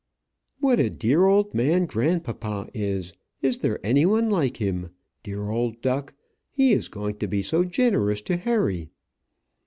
"What 0.59 0.79
a 0.79 0.89
dear 0.89 1.25
old 1.27 1.53
man 1.53 1.85
grandpapa 1.85 2.69
is! 2.73 3.13
Is 3.43 3.59
there 3.59 3.79
any 3.85 4.03
one 4.03 4.31
like 4.31 4.57
him? 4.57 4.89
Dear 5.21 5.49
old 5.51 5.79
duck! 5.83 6.15
He 6.49 6.73
is 6.73 6.87
going 6.89 7.17
to 7.19 7.27
be 7.27 7.43
so 7.43 7.63
generous 7.63 8.23
to 8.23 8.37
Harry." 8.37 8.89